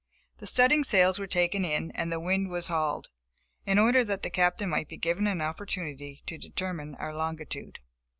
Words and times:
The 0.37 0.47
studding 0.47 0.83
sails 0.83 1.19
were 1.19 1.27
taken 1.27 1.63
in, 1.63 1.91
and 1.91 2.11
the 2.11 2.19
wind 2.19 2.49
was 2.49 2.69
hauled, 2.69 3.09
in 3.67 3.77
order 3.77 4.03
that 4.03 4.23
the 4.23 4.31
Captain 4.31 4.67
might 4.67 4.89
be 4.89 4.97
given 4.97 5.27
an 5.27 5.41
opportunity 5.41 6.23
to 6.25 6.39
determine 6.39 6.95
our 6.95 7.13
longitude. 7.13 7.77